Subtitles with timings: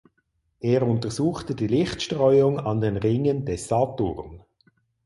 [0.61, 4.41] Er untersuchte die Lichtstreuung an den Ringen des Saturn.